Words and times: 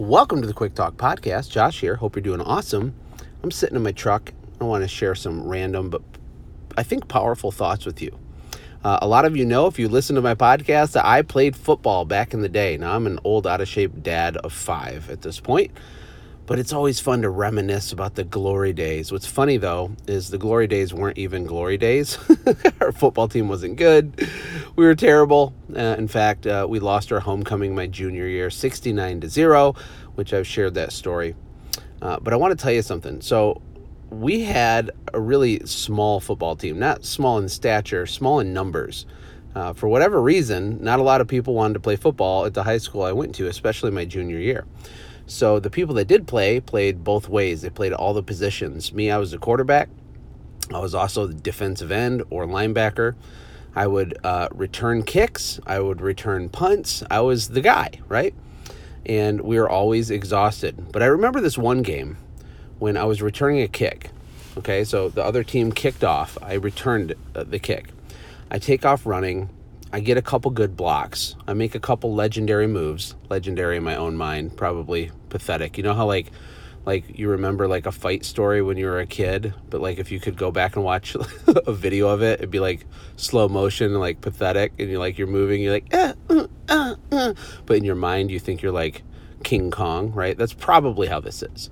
Welcome 0.00 0.40
to 0.40 0.46
the 0.46 0.54
Quick 0.54 0.74
Talk 0.74 0.96
Podcast. 0.96 1.50
Josh 1.50 1.82
here. 1.82 1.96
Hope 1.96 2.16
you're 2.16 2.22
doing 2.22 2.40
awesome. 2.40 2.94
I'm 3.42 3.50
sitting 3.50 3.76
in 3.76 3.82
my 3.82 3.92
truck. 3.92 4.32
I 4.58 4.64
want 4.64 4.82
to 4.82 4.88
share 4.88 5.14
some 5.14 5.46
random 5.46 5.90
but 5.90 6.00
I 6.74 6.82
think 6.82 7.06
powerful 7.06 7.52
thoughts 7.52 7.84
with 7.84 8.00
you. 8.00 8.18
Uh, 8.82 8.98
a 9.02 9.06
lot 9.06 9.26
of 9.26 9.36
you 9.36 9.44
know, 9.44 9.66
if 9.66 9.78
you 9.78 9.90
listen 9.90 10.16
to 10.16 10.22
my 10.22 10.34
podcast, 10.34 10.92
that 10.92 11.04
I 11.04 11.20
played 11.20 11.54
football 11.54 12.06
back 12.06 12.32
in 12.32 12.40
the 12.40 12.48
day. 12.48 12.78
Now 12.78 12.96
I'm 12.96 13.06
an 13.06 13.18
old, 13.24 13.46
out 13.46 13.60
of 13.60 13.68
shape 13.68 14.02
dad 14.02 14.38
of 14.38 14.54
five 14.54 15.10
at 15.10 15.20
this 15.20 15.38
point 15.38 15.70
but 16.50 16.58
it's 16.58 16.72
always 16.72 16.98
fun 16.98 17.22
to 17.22 17.30
reminisce 17.30 17.92
about 17.92 18.16
the 18.16 18.24
glory 18.24 18.72
days. 18.72 19.12
What's 19.12 19.24
funny 19.24 19.56
though 19.56 19.92
is 20.08 20.30
the 20.30 20.36
glory 20.36 20.66
days 20.66 20.92
weren't 20.92 21.16
even 21.16 21.44
glory 21.44 21.78
days. 21.78 22.18
our 22.80 22.90
football 22.90 23.28
team 23.28 23.48
wasn't 23.48 23.76
good. 23.76 24.28
We 24.74 24.84
were 24.84 24.96
terrible. 24.96 25.54
Uh, 25.72 25.94
in 25.96 26.08
fact, 26.08 26.48
uh, 26.48 26.66
we 26.68 26.80
lost 26.80 27.12
our 27.12 27.20
homecoming 27.20 27.72
my 27.72 27.86
junior 27.86 28.26
year, 28.26 28.50
69 28.50 29.20
to 29.20 29.28
0, 29.28 29.76
which 30.16 30.34
I've 30.34 30.44
shared 30.44 30.74
that 30.74 30.90
story. 30.90 31.36
Uh, 32.02 32.18
but 32.18 32.32
I 32.32 32.36
want 32.36 32.50
to 32.50 32.60
tell 32.60 32.72
you 32.72 32.82
something. 32.82 33.20
So, 33.20 33.62
we 34.10 34.40
had 34.40 34.90
a 35.14 35.20
really 35.20 35.64
small 35.66 36.18
football 36.18 36.56
team, 36.56 36.80
not 36.80 37.04
small 37.04 37.38
in 37.38 37.48
stature, 37.48 38.06
small 38.06 38.40
in 38.40 38.52
numbers. 38.52 39.06
Uh, 39.54 39.72
for 39.72 39.88
whatever 39.88 40.20
reason, 40.20 40.82
not 40.82 40.98
a 40.98 41.02
lot 41.04 41.20
of 41.20 41.28
people 41.28 41.54
wanted 41.54 41.74
to 41.74 41.80
play 41.80 41.94
football 41.94 42.44
at 42.44 42.54
the 42.54 42.64
high 42.64 42.78
school 42.78 43.02
I 43.02 43.12
went 43.12 43.36
to, 43.36 43.46
especially 43.46 43.92
my 43.92 44.04
junior 44.04 44.38
year. 44.38 44.66
So 45.30 45.60
the 45.60 45.70
people 45.70 45.94
that 45.94 46.08
did 46.08 46.26
play 46.26 46.58
played 46.58 47.04
both 47.04 47.28
ways. 47.28 47.62
They 47.62 47.70
played 47.70 47.92
all 47.92 48.12
the 48.12 48.22
positions. 48.22 48.92
Me, 48.92 49.12
I 49.12 49.16
was 49.16 49.32
a 49.32 49.38
quarterback. 49.38 49.88
I 50.74 50.80
was 50.80 50.92
also 50.92 51.28
the 51.28 51.34
defensive 51.34 51.92
end 51.92 52.24
or 52.30 52.46
linebacker. 52.46 53.14
I 53.76 53.86
would 53.86 54.18
uh, 54.24 54.48
return 54.50 55.04
kicks. 55.04 55.60
I 55.64 55.78
would 55.78 56.00
return 56.00 56.48
punts. 56.48 57.04
I 57.08 57.20
was 57.20 57.50
the 57.50 57.60
guy, 57.60 57.92
right? 58.08 58.34
And 59.06 59.42
we 59.42 59.56
were 59.56 59.68
always 59.68 60.10
exhausted. 60.10 60.90
But 60.90 61.00
I 61.00 61.06
remember 61.06 61.40
this 61.40 61.56
one 61.56 61.82
game 61.82 62.16
when 62.80 62.96
I 62.96 63.04
was 63.04 63.22
returning 63.22 63.62
a 63.62 63.68
kick. 63.68 64.10
Okay, 64.58 64.82
so 64.82 65.08
the 65.08 65.24
other 65.24 65.44
team 65.44 65.70
kicked 65.70 66.02
off. 66.02 66.36
I 66.42 66.54
returned 66.54 67.14
uh, 67.36 67.44
the 67.44 67.60
kick. 67.60 67.90
I 68.50 68.58
take 68.58 68.84
off 68.84 69.06
running. 69.06 69.48
I 69.92 70.00
get 70.00 70.16
a 70.16 70.22
couple 70.22 70.50
good 70.52 70.76
blocks. 70.76 71.34
I 71.48 71.54
make 71.54 71.74
a 71.74 71.80
couple 71.80 72.14
legendary 72.14 72.68
moves. 72.68 73.16
Legendary 73.28 73.76
in 73.76 73.82
my 73.82 73.96
own 73.96 74.16
mind, 74.16 74.56
probably 74.56 75.10
pathetic. 75.28 75.76
You 75.76 75.82
know 75.82 75.94
how 75.94 76.06
like 76.06 76.30
like 76.86 77.18
you 77.18 77.28
remember 77.28 77.68
like 77.68 77.86
a 77.86 77.92
fight 77.92 78.24
story 78.24 78.62
when 78.62 78.76
you 78.76 78.86
were 78.86 79.00
a 79.00 79.06
kid, 79.06 79.52
but 79.68 79.80
like 79.80 79.98
if 79.98 80.12
you 80.12 80.20
could 80.20 80.36
go 80.36 80.50
back 80.50 80.76
and 80.76 80.84
watch 80.84 81.16
a 81.46 81.72
video 81.72 82.08
of 82.08 82.22
it, 82.22 82.40
it'd 82.40 82.50
be 82.50 82.60
like 82.60 82.86
slow 83.16 83.48
motion 83.48 83.90
and 83.90 84.00
like 84.00 84.20
pathetic, 84.20 84.72
and 84.78 84.88
you're 84.88 85.00
like 85.00 85.18
you're 85.18 85.26
moving, 85.26 85.60
you're 85.60 85.72
like, 85.72 85.92
uh, 85.92 86.14
uh, 86.28 86.46
uh, 86.68 86.94
uh. 87.12 87.34
but 87.66 87.76
in 87.76 87.84
your 87.84 87.96
mind 87.96 88.30
you 88.30 88.38
think 88.38 88.62
you're 88.62 88.72
like 88.72 89.02
King 89.42 89.70
Kong, 89.70 90.12
right? 90.12 90.38
That's 90.38 90.52
probably 90.52 91.08
how 91.08 91.20
this 91.20 91.42
is. 91.42 91.68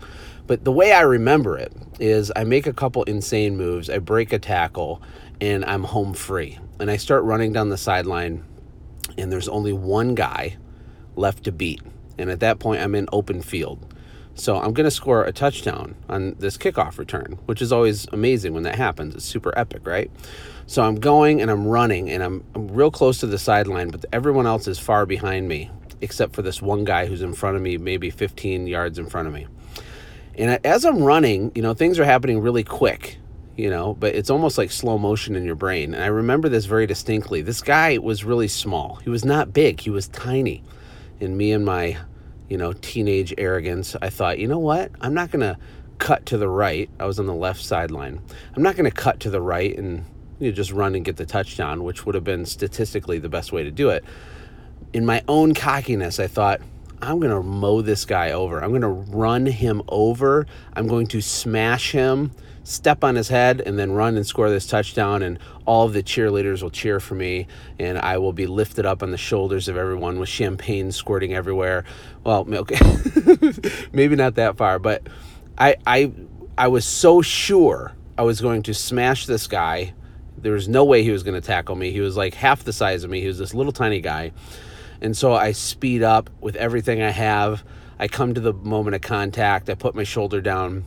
But 0.46 0.64
the 0.64 0.72
way 0.72 0.92
I 0.92 1.02
remember 1.02 1.58
it 1.58 1.72
is 2.00 2.32
I 2.34 2.44
make 2.44 2.66
a 2.66 2.72
couple 2.72 3.02
insane 3.04 3.56
moves, 3.56 3.90
I 3.90 3.98
break 3.98 4.32
a 4.32 4.38
tackle, 4.38 5.02
and 5.40 5.64
I'm 5.64 5.84
home 5.84 6.14
free 6.14 6.58
and 6.80 6.90
I 6.90 6.96
start 6.96 7.24
running 7.24 7.52
down 7.52 7.68
the 7.68 7.76
sideline, 7.76 8.44
and 9.16 9.32
there's 9.32 9.48
only 9.48 9.72
one 9.72 10.14
guy 10.14 10.56
left 11.16 11.44
to 11.44 11.52
beat. 11.52 11.82
And 12.16 12.30
at 12.30 12.40
that 12.40 12.58
point, 12.58 12.82
I'm 12.82 12.94
in 12.94 13.08
open 13.12 13.42
field. 13.42 13.94
So 14.34 14.56
I'm 14.56 14.72
going 14.72 14.84
to 14.84 14.90
score 14.90 15.24
a 15.24 15.32
touchdown 15.32 15.96
on 16.08 16.36
this 16.38 16.56
kickoff 16.56 16.98
return, 16.98 17.38
which 17.46 17.60
is 17.60 17.72
always 17.72 18.06
amazing 18.12 18.54
when 18.54 18.62
that 18.62 18.76
happens. 18.76 19.16
It's 19.16 19.24
super 19.24 19.52
epic, 19.58 19.84
right? 19.84 20.10
So 20.66 20.82
I'm 20.82 20.94
going 20.94 21.40
and 21.42 21.50
I'm 21.50 21.66
running 21.66 22.08
and 22.08 22.22
I'm, 22.22 22.44
I'm 22.54 22.68
real 22.68 22.92
close 22.92 23.18
to 23.20 23.26
the 23.26 23.38
sideline, 23.38 23.90
but 23.90 24.04
everyone 24.12 24.46
else 24.46 24.68
is 24.68 24.78
far 24.78 25.06
behind 25.06 25.48
me, 25.48 25.70
except 26.00 26.36
for 26.36 26.42
this 26.42 26.62
one 26.62 26.84
guy 26.84 27.06
who's 27.06 27.22
in 27.22 27.34
front 27.34 27.56
of 27.56 27.62
me, 27.62 27.78
maybe 27.78 28.10
15 28.10 28.68
yards 28.68 28.98
in 28.98 29.06
front 29.06 29.26
of 29.26 29.34
me. 29.34 29.48
And 30.36 30.64
as 30.64 30.84
I'm 30.84 31.02
running, 31.02 31.50
you 31.56 31.62
know, 31.62 31.74
things 31.74 31.98
are 31.98 32.04
happening 32.04 32.38
really 32.40 32.62
quick 32.62 33.18
you 33.58 33.68
know, 33.68 33.92
but 33.94 34.14
it's 34.14 34.30
almost 34.30 34.56
like 34.56 34.70
slow 34.70 34.96
motion 34.98 35.34
in 35.34 35.44
your 35.44 35.56
brain. 35.56 35.92
And 35.92 36.04
I 36.04 36.06
remember 36.06 36.48
this 36.48 36.64
very 36.66 36.86
distinctly. 36.86 37.42
This 37.42 37.60
guy 37.60 37.98
was 37.98 38.22
really 38.22 38.46
small. 38.46 39.00
He 39.02 39.10
was 39.10 39.24
not 39.24 39.52
big, 39.52 39.80
he 39.80 39.90
was 39.90 40.06
tiny. 40.08 40.62
And 41.20 41.36
me 41.36 41.50
and 41.50 41.64
my, 41.64 41.98
you 42.48 42.56
know, 42.56 42.72
teenage 42.72 43.34
arrogance, 43.36 43.96
I 44.00 44.10
thought, 44.10 44.38
you 44.38 44.46
know 44.46 44.60
what? 44.60 44.92
I'm 45.00 45.12
not 45.12 45.32
going 45.32 45.40
to 45.40 45.58
cut 45.98 46.24
to 46.26 46.38
the 46.38 46.48
right. 46.48 46.88
I 47.00 47.06
was 47.06 47.18
on 47.18 47.26
the 47.26 47.34
left 47.34 47.60
sideline. 47.60 48.22
I'm 48.54 48.62
not 48.62 48.76
going 48.76 48.88
to 48.88 48.96
cut 48.96 49.18
to 49.20 49.30
the 49.30 49.40
right 49.40 49.76
and 49.76 50.04
you 50.38 50.50
know, 50.50 50.54
just 50.54 50.70
run 50.70 50.94
and 50.94 51.04
get 51.04 51.16
the 51.16 51.26
touchdown, 51.26 51.82
which 51.82 52.06
would 52.06 52.14
have 52.14 52.22
been 52.22 52.46
statistically 52.46 53.18
the 53.18 53.28
best 53.28 53.50
way 53.50 53.64
to 53.64 53.72
do 53.72 53.88
it. 53.90 54.04
In 54.92 55.04
my 55.04 55.24
own 55.26 55.52
cockiness, 55.52 56.20
I 56.20 56.28
thought, 56.28 56.60
I'm 57.02 57.18
going 57.18 57.32
to 57.32 57.42
mow 57.42 57.82
this 57.82 58.04
guy 58.04 58.30
over. 58.30 58.62
I'm 58.62 58.70
going 58.70 58.82
to 58.82 58.88
run 58.88 59.46
him 59.46 59.82
over. 59.88 60.46
I'm 60.74 60.86
going 60.86 61.08
to 61.08 61.20
smash 61.20 61.90
him 61.90 62.30
step 62.68 63.02
on 63.02 63.14
his 63.14 63.28
head 63.28 63.62
and 63.62 63.78
then 63.78 63.92
run 63.92 64.16
and 64.16 64.26
score 64.26 64.50
this 64.50 64.66
touchdown 64.66 65.22
and 65.22 65.38
all 65.64 65.86
of 65.86 65.94
the 65.94 66.02
cheerleaders 66.02 66.62
will 66.62 66.70
cheer 66.70 67.00
for 67.00 67.14
me 67.14 67.46
and 67.78 67.98
I 67.98 68.18
will 68.18 68.34
be 68.34 68.46
lifted 68.46 68.84
up 68.84 69.02
on 69.02 69.10
the 69.10 69.16
shoulders 69.16 69.68
of 69.68 69.76
everyone 69.78 70.18
with 70.18 70.28
champagne 70.28 70.92
squirting 70.92 71.32
everywhere. 71.32 71.84
Well, 72.24 72.46
okay. 72.52 72.78
maybe 73.92 74.16
not 74.16 74.34
that 74.34 74.58
far, 74.58 74.78
but 74.78 75.06
I 75.56 75.76
I 75.86 76.12
I 76.58 76.68
was 76.68 76.84
so 76.84 77.22
sure 77.22 77.94
I 78.18 78.22
was 78.22 78.42
going 78.42 78.62
to 78.64 78.74
smash 78.74 79.24
this 79.24 79.46
guy. 79.46 79.94
There 80.36 80.52
was 80.52 80.68
no 80.68 80.84
way 80.84 81.02
he 81.02 81.10
was 81.10 81.22
going 81.22 81.40
to 81.40 81.46
tackle 81.46 81.74
me. 81.74 81.90
He 81.90 82.00
was 82.00 82.16
like 82.18 82.34
half 82.34 82.64
the 82.64 82.72
size 82.72 83.02
of 83.02 83.10
me. 83.10 83.22
He 83.22 83.28
was 83.28 83.38
this 83.38 83.54
little 83.54 83.72
tiny 83.72 84.00
guy. 84.02 84.32
And 85.00 85.16
so 85.16 85.32
I 85.32 85.52
speed 85.52 86.02
up 86.02 86.28
with 86.40 86.54
everything 86.56 87.00
I 87.00 87.10
have. 87.10 87.64
I 87.98 88.08
come 88.08 88.34
to 88.34 88.40
the 88.40 88.52
moment 88.52 88.94
of 88.94 89.00
contact. 89.00 89.70
I 89.70 89.74
put 89.74 89.94
my 89.94 90.04
shoulder 90.04 90.40
down 90.40 90.84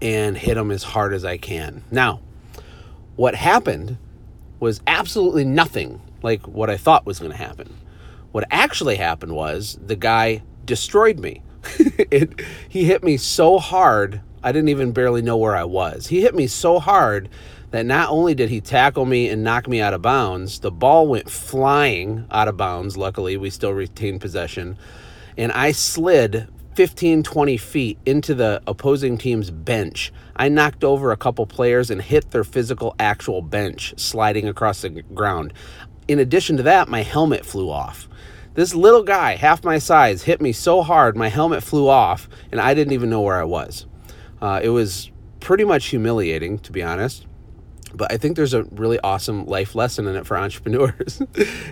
and 0.00 0.36
hit 0.36 0.56
him 0.56 0.70
as 0.70 0.82
hard 0.82 1.12
as 1.12 1.24
I 1.24 1.36
can. 1.36 1.82
Now, 1.90 2.20
what 3.16 3.34
happened 3.34 3.98
was 4.60 4.80
absolutely 4.86 5.44
nothing 5.44 6.00
like 6.22 6.46
what 6.46 6.70
I 6.70 6.76
thought 6.76 7.06
was 7.06 7.18
going 7.18 7.32
to 7.32 7.36
happen. 7.36 7.76
What 8.32 8.44
actually 8.50 8.96
happened 8.96 9.32
was 9.32 9.78
the 9.84 9.96
guy 9.96 10.42
destroyed 10.64 11.18
me. 11.18 11.42
it, 11.78 12.40
he 12.68 12.84
hit 12.84 13.02
me 13.02 13.16
so 13.16 13.58
hard, 13.58 14.20
I 14.42 14.52
didn't 14.52 14.68
even 14.68 14.92
barely 14.92 15.22
know 15.22 15.36
where 15.36 15.56
I 15.56 15.64
was. 15.64 16.08
He 16.08 16.20
hit 16.20 16.34
me 16.34 16.46
so 16.46 16.78
hard 16.78 17.28
that 17.70 17.84
not 17.84 18.08
only 18.10 18.34
did 18.34 18.48
he 18.48 18.60
tackle 18.60 19.04
me 19.04 19.28
and 19.28 19.44
knock 19.44 19.68
me 19.68 19.80
out 19.80 19.94
of 19.94 20.02
bounds, 20.02 20.60
the 20.60 20.70
ball 20.70 21.06
went 21.06 21.30
flying 21.30 22.26
out 22.30 22.48
of 22.48 22.56
bounds. 22.56 22.96
Luckily, 22.96 23.36
we 23.36 23.50
still 23.50 23.72
retained 23.72 24.20
possession. 24.20 24.78
And 25.36 25.52
I 25.52 25.72
slid 25.72 26.48
15, 26.78 27.24
20 27.24 27.56
feet 27.56 27.98
into 28.06 28.36
the 28.36 28.62
opposing 28.68 29.18
team's 29.18 29.50
bench. 29.50 30.12
I 30.36 30.48
knocked 30.48 30.84
over 30.84 31.10
a 31.10 31.16
couple 31.16 31.44
players 31.44 31.90
and 31.90 32.00
hit 32.00 32.30
their 32.30 32.44
physical, 32.44 32.94
actual 33.00 33.42
bench, 33.42 33.94
sliding 33.96 34.46
across 34.46 34.82
the 34.82 34.90
ground. 34.90 35.52
In 36.06 36.20
addition 36.20 36.56
to 36.56 36.62
that, 36.62 36.86
my 36.86 37.02
helmet 37.02 37.44
flew 37.44 37.68
off. 37.68 38.08
This 38.54 38.76
little 38.76 39.02
guy, 39.02 39.34
half 39.34 39.64
my 39.64 39.78
size, 39.78 40.22
hit 40.22 40.40
me 40.40 40.52
so 40.52 40.82
hard, 40.82 41.16
my 41.16 41.26
helmet 41.26 41.64
flew 41.64 41.88
off, 41.88 42.28
and 42.52 42.60
I 42.60 42.74
didn't 42.74 42.92
even 42.92 43.10
know 43.10 43.22
where 43.22 43.40
I 43.40 43.44
was. 43.44 43.84
Uh, 44.40 44.60
it 44.62 44.68
was 44.68 45.10
pretty 45.40 45.64
much 45.64 45.86
humiliating, 45.86 46.60
to 46.60 46.70
be 46.70 46.84
honest. 46.84 47.26
But 47.92 48.12
I 48.12 48.18
think 48.18 48.36
there's 48.36 48.54
a 48.54 48.62
really 48.62 49.00
awesome 49.00 49.46
life 49.46 49.74
lesson 49.74 50.06
in 50.06 50.14
it 50.14 50.28
for 50.28 50.38
entrepreneurs. 50.38 51.20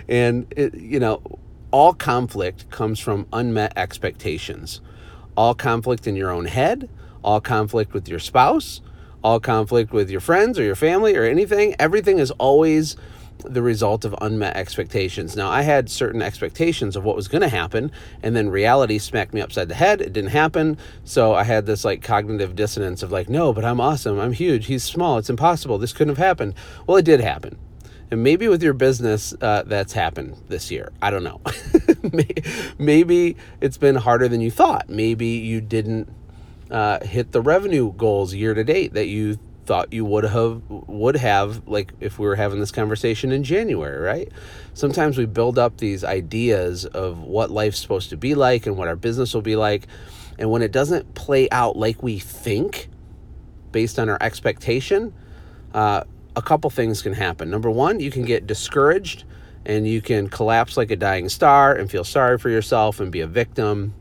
and, 0.09 0.53
it, 0.57 0.73
you 0.75 0.99
know, 0.99 1.21
all 1.71 1.93
conflict 1.93 2.69
comes 2.71 2.99
from 2.99 3.25
unmet 3.31 3.71
expectations 3.77 4.81
all 5.37 5.53
conflict 5.55 6.07
in 6.07 6.15
your 6.15 6.31
own 6.31 6.45
head, 6.45 6.89
all 7.23 7.39
conflict 7.39 7.93
with 7.93 8.09
your 8.09 8.19
spouse, 8.19 8.81
all 9.23 9.39
conflict 9.39 9.93
with 9.93 10.09
your 10.09 10.19
friends 10.19 10.59
or 10.59 10.63
your 10.63 10.75
family 10.75 11.15
or 11.15 11.23
anything. 11.23 11.75
Everything 11.79 12.19
is 12.19 12.31
always 12.31 12.97
the 13.45 13.61
result 13.61 14.03
of 14.03 14.15
unmet 14.19 14.55
expectations. 14.57 15.35
Now, 15.35 15.49
I 15.49 15.61
had 15.61 15.89
certain 15.89 16.23
expectations 16.23 16.95
of 16.95 17.03
what 17.03 17.15
was 17.15 17.27
going 17.27 17.43
to 17.43 17.49
happen, 17.49 17.91
and 18.23 18.35
then 18.35 18.49
reality 18.49 18.97
smacked 18.97 19.33
me 19.33 19.41
upside 19.41 19.67
the 19.67 19.75
head. 19.75 20.01
It 20.01 20.11
didn't 20.11 20.31
happen. 20.31 20.77
So 21.03 21.35
I 21.35 21.43
had 21.43 21.67
this 21.67 21.85
like 21.85 22.01
cognitive 22.01 22.55
dissonance 22.55 23.03
of 23.03 23.11
like, 23.11 23.29
no, 23.29 23.53
but 23.53 23.63
I'm 23.63 23.79
awesome. 23.79 24.19
I'm 24.19 24.33
huge. 24.33 24.65
He's 24.65 24.83
small. 24.83 25.19
It's 25.19 25.29
impossible. 25.29 25.77
This 25.77 25.93
couldn't 25.93 26.15
have 26.15 26.25
happened. 26.25 26.55
Well, 26.87 26.97
it 26.97 27.05
did 27.05 27.19
happen. 27.19 27.59
And 28.09 28.23
maybe 28.23 28.47
with 28.47 28.63
your 28.63 28.73
business, 28.73 29.33
uh, 29.41 29.63
that's 29.65 29.93
happened 29.93 30.37
this 30.47 30.71
year. 30.71 30.91
I 31.01 31.11
don't 31.11 31.23
know. 31.23 31.41
maybe 32.77 33.35
it's 33.59 33.77
been 33.77 33.95
harder 33.95 34.27
than 34.27 34.39
you 34.39 34.49
thought. 34.49 34.89
Maybe 34.89 35.27
you 35.27 35.59
didn't 35.59 36.09
uh, 36.71 37.05
hit 37.05 37.31
the 37.31 37.41
revenue 37.41 37.91
goals 37.93 38.33
year 38.33 38.53
to 38.53 38.63
date 38.63 38.93
that 38.93 39.07
you 39.07 39.37
thought 39.65 39.91
you 39.91 40.05
would 40.05 40.23
have 40.23 40.61
would 40.69 41.17
have 41.17 41.67
like 41.67 41.91
if 41.99 42.17
we 42.17 42.25
were 42.25 42.37
having 42.37 42.59
this 42.59 42.71
conversation 42.71 43.31
in 43.33 43.43
January, 43.43 43.99
right? 43.99 44.31
Sometimes 44.73 45.17
we 45.17 45.25
build 45.25 45.59
up 45.59 45.77
these 45.77 46.03
ideas 46.05 46.85
of 46.85 47.19
what 47.19 47.51
life's 47.51 47.79
supposed 47.79 48.09
to 48.09 48.17
be 48.17 48.33
like 48.33 48.65
and 48.65 48.77
what 48.77 48.87
our 48.87 48.95
business 48.95 49.33
will 49.33 49.41
be 49.41 49.57
like, 49.57 49.85
and 50.39 50.49
when 50.49 50.61
it 50.61 50.71
doesn't 50.71 51.13
play 51.13 51.49
out 51.51 51.75
like 51.75 52.01
we 52.01 52.17
think, 52.17 52.89
based 53.73 53.99
on 53.99 54.07
our 54.07 54.17
expectation, 54.21 55.13
uh, 55.73 56.03
a 56.37 56.41
couple 56.41 56.69
things 56.69 57.01
can 57.01 57.13
happen. 57.13 57.49
Number 57.49 57.71
one, 57.71 57.99
you 57.99 58.11
can 58.11 58.23
get 58.23 58.45
discouraged 58.45 59.23
and 59.65 59.87
you 59.87 60.01
can 60.01 60.29
collapse 60.29 60.77
like 60.77 60.91
a 60.91 60.95
dying 60.95 61.29
star 61.29 61.73
and 61.73 61.89
feel 61.89 62.03
sorry 62.03 62.37
for 62.37 62.49
yourself 62.49 62.99
and 62.99 63.11
be 63.11 63.21
a 63.21 63.27
victim 63.27 63.95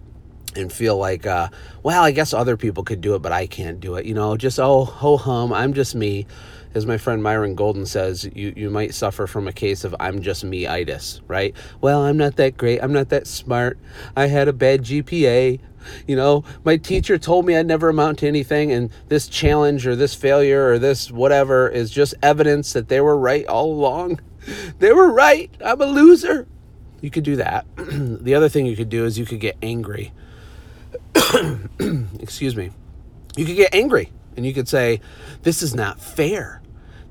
and 0.56 0.72
feel 0.72 0.96
like, 0.96 1.26
uh, 1.26 1.48
well, 1.82 2.02
I 2.02 2.10
guess 2.10 2.32
other 2.32 2.56
people 2.56 2.82
could 2.84 3.00
do 3.00 3.14
it, 3.14 3.22
but 3.22 3.32
I 3.32 3.46
can't 3.46 3.80
do 3.80 3.96
it. 3.96 4.06
You 4.06 4.14
know, 4.14 4.36
just 4.36 4.58
oh 4.58 4.84
ho 4.84 5.16
hum, 5.16 5.52
I'm 5.52 5.72
just 5.72 5.94
me. 5.94 6.26
As 6.74 6.84
my 6.84 6.98
friend 6.98 7.22
Myron 7.22 7.54
Golden 7.54 7.86
says, 7.86 8.28
you, 8.34 8.52
you 8.54 8.68
might 8.68 8.92
suffer 8.92 9.26
from 9.26 9.48
a 9.48 9.52
case 9.52 9.82
of 9.82 9.96
I'm 9.98 10.20
just 10.20 10.44
me 10.44 10.66
itis, 10.66 11.22
right? 11.26 11.54
Well, 11.80 12.02
I'm 12.02 12.18
not 12.18 12.36
that 12.36 12.58
great. 12.58 12.82
I'm 12.82 12.92
not 12.92 13.08
that 13.08 13.26
smart. 13.26 13.78
I 14.14 14.26
had 14.26 14.46
a 14.46 14.52
bad 14.52 14.82
GPA. 14.82 15.58
You 16.06 16.16
know, 16.16 16.44
my 16.64 16.76
teacher 16.76 17.16
told 17.16 17.46
me 17.46 17.56
I'd 17.56 17.66
never 17.66 17.88
amount 17.88 18.18
to 18.18 18.28
anything, 18.28 18.72
and 18.72 18.90
this 19.08 19.26
challenge 19.26 19.86
or 19.86 19.96
this 19.96 20.14
failure 20.14 20.68
or 20.68 20.78
this 20.78 21.10
whatever 21.10 21.68
is 21.68 21.90
just 21.90 22.14
evidence 22.22 22.74
that 22.74 22.88
they 22.88 23.00
were 23.00 23.16
right 23.16 23.46
all 23.46 23.72
along. 23.72 24.20
They 24.78 24.92
were 24.92 25.12
right. 25.12 25.50
I'm 25.64 25.80
a 25.80 25.86
loser. 25.86 26.46
You 27.00 27.10
could 27.10 27.24
do 27.24 27.34
that. 27.36 27.66
the 27.76 28.34
other 28.34 28.48
thing 28.48 28.64
you 28.66 28.76
could 28.76 28.88
do 28.88 29.04
is 29.04 29.18
you 29.18 29.26
could 29.26 29.40
get 29.40 29.56
angry 29.60 30.12
excuse 32.20 32.56
me, 32.56 32.70
you 33.36 33.44
could 33.44 33.56
get 33.56 33.74
angry 33.74 34.12
and 34.36 34.44
you 34.46 34.52
could 34.52 34.68
say, 34.68 35.00
This 35.42 35.62
is 35.62 35.74
not 35.74 36.00
fair. 36.00 36.62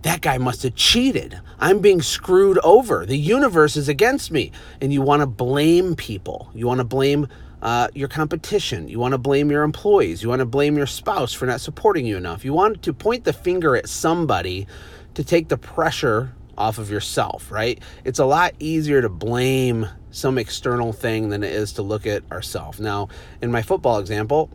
That 0.04 0.22
guy 0.22 0.38
must 0.38 0.62
have 0.64 0.76
cheated. 0.76 1.40
I'm 1.60 1.80
being 1.80 2.02
screwed 2.02 2.60
over. 2.60 3.08
The 3.08 3.18
universe 3.18 3.76
is 3.76 3.90
against 3.90 4.32
me. 4.32 4.52
And 4.80 4.94
you 4.94 5.02
want 5.02 5.22
to 5.22 5.26
blame 5.26 5.96
people. 5.96 6.52
You 6.54 6.68
want 6.68 6.78
to 6.78 6.84
blame 6.84 7.28
uh, 7.64 7.88
your 7.96 8.08
competition. 8.08 8.88
You 8.88 9.00
want 9.00 9.14
to 9.14 9.18
blame 9.18 9.50
your 9.50 9.64
employees. 9.64 10.22
You 10.22 10.30
want 10.30 10.42
to 10.42 10.46
blame 10.46 10.78
your 10.78 10.86
spouse 10.86 11.34
for 11.34 11.48
not 11.48 11.60
supporting 11.60 12.06
you 12.06 12.18
enough. 12.18 12.46
You 12.46 12.54
want 12.54 12.84
to 12.84 12.94
point 12.94 13.24
the 13.24 13.34
finger 13.34 13.76
at 13.76 13.90
somebody 13.90 14.68
to 15.16 15.24
take 15.24 15.48
the 15.48 15.58
pressure 15.58 16.36
off 16.58 16.78
of 16.78 16.90
yourself, 16.90 17.52
right? 17.52 17.82
It's 18.04 18.20
a 18.20 18.26
lot 18.26 18.54
easier 18.60 19.02
to 19.02 19.10
blame 19.10 19.88
some 20.12 20.38
external 20.38 20.94
thing 20.94 21.30
than 21.30 21.44
it 21.44 21.52
is 21.52 21.74
to 21.74 21.82
look 21.82 22.08
at 22.08 22.24
ourselves. 22.32 22.80
Now, 22.80 23.10
in 23.42 23.52
my 23.52 23.62
football 23.62 24.00
example, 24.00 24.50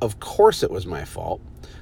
of 0.00 0.20
course 0.20 0.62
it 0.62 0.70
was 0.70 0.86
my 0.86 1.04
fault. 1.04 1.40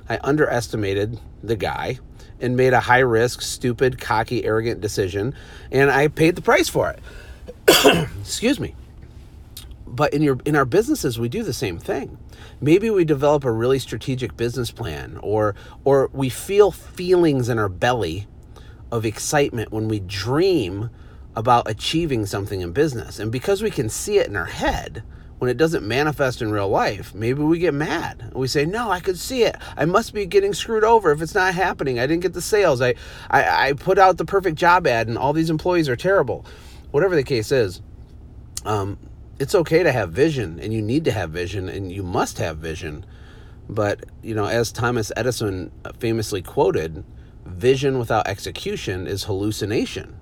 I 0.08 0.18
underestimated 0.22 1.20
the 1.42 1.56
guy 1.56 1.98
and 2.40 2.56
made 2.56 2.72
a 2.72 2.80
high 2.80 3.00
risk, 3.00 3.42
stupid, 3.42 4.00
cocky, 4.00 4.44
arrogant 4.44 4.80
decision, 4.80 5.34
and 5.70 5.90
I 5.90 6.08
paid 6.08 6.36
the 6.36 6.42
price 6.42 6.68
for 6.68 6.90
it. 6.90 8.08
Excuse 8.20 8.58
me. 8.58 8.74
But 9.86 10.14
in 10.14 10.22
your 10.22 10.38
in 10.44 10.56
our 10.56 10.64
businesses, 10.64 11.18
we 11.18 11.28
do 11.28 11.42
the 11.42 11.52
same 11.52 11.78
thing. 11.78 12.16
Maybe 12.60 12.90
we 12.90 13.04
develop 13.04 13.44
a 13.44 13.50
really 13.50 13.78
strategic 13.78 14.36
business 14.36 14.70
plan, 14.70 15.18
or 15.22 15.54
or 15.84 16.10
we 16.12 16.28
feel 16.28 16.70
feelings 16.70 17.48
in 17.48 17.58
our 17.58 17.68
belly 17.68 18.26
of 18.90 19.04
excitement 19.04 19.72
when 19.72 19.88
we 19.88 20.00
dream 20.00 20.90
about 21.36 21.70
achieving 21.70 22.26
something 22.26 22.60
in 22.60 22.72
business. 22.72 23.18
And 23.18 23.30
because 23.30 23.62
we 23.62 23.70
can 23.70 23.88
see 23.88 24.18
it 24.18 24.26
in 24.26 24.36
our 24.36 24.46
head, 24.46 25.02
when 25.38 25.50
it 25.50 25.56
doesn't 25.56 25.86
manifest 25.86 26.42
in 26.42 26.50
real 26.50 26.68
life, 26.68 27.14
maybe 27.14 27.42
we 27.42 27.58
get 27.58 27.72
mad. 27.72 28.30
We 28.34 28.46
say, 28.46 28.66
No, 28.66 28.90
I 28.90 29.00
could 29.00 29.18
see 29.18 29.42
it. 29.44 29.56
I 29.74 29.86
must 29.86 30.12
be 30.12 30.26
getting 30.26 30.52
screwed 30.52 30.84
over 30.84 31.12
if 31.12 31.22
it's 31.22 31.34
not 31.34 31.54
happening. 31.54 31.98
I 31.98 32.06
didn't 32.06 32.22
get 32.22 32.34
the 32.34 32.42
sales. 32.42 32.82
I, 32.82 32.94
I, 33.30 33.68
I 33.68 33.72
put 33.72 33.98
out 33.98 34.18
the 34.18 34.26
perfect 34.26 34.58
job 34.58 34.86
ad 34.86 35.08
and 35.08 35.16
all 35.16 35.32
these 35.32 35.48
employees 35.48 35.88
are 35.88 35.96
terrible. 35.96 36.44
Whatever 36.90 37.16
the 37.16 37.22
case 37.22 37.52
is, 37.52 37.80
um, 38.66 38.98
it's 39.38 39.54
okay 39.54 39.82
to 39.82 39.92
have 39.92 40.12
vision 40.12 40.60
and 40.60 40.74
you 40.74 40.82
need 40.82 41.06
to 41.06 41.12
have 41.12 41.30
vision 41.30 41.70
and 41.70 41.90
you 41.90 42.02
must 42.02 42.36
have 42.36 42.58
vision. 42.58 43.06
But, 43.66 44.04
you 44.22 44.34
know, 44.34 44.44
as 44.44 44.70
Thomas 44.70 45.10
Edison 45.16 45.70
famously 45.98 46.42
quoted, 46.42 47.02
vision 47.50 47.98
without 47.98 48.26
execution 48.26 49.06
is 49.06 49.24
hallucination. 49.24 50.16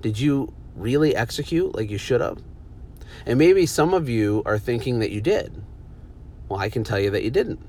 Did 0.00 0.18
you 0.18 0.52
really 0.74 1.14
execute 1.14 1.74
like 1.74 1.90
you 1.90 1.98
should 1.98 2.20
have? 2.20 2.42
And 3.26 3.38
maybe 3.38 3.66
some 3.66 3.94
of 3.94 4.08
you 4.08 4.42
are 4.46 4.58
thinking 4.58 4.98
that 5.00 5.10
you 5.10 5.20
did. 5.20 5.62
Well, 6.48 6.60
I 6.60 6.70
can 6.70 6.84
tell 6.84 6.98
you 6.98 7.10
that 7.10 7.22
you 7.22 7.30
didn't. 7.30 7.60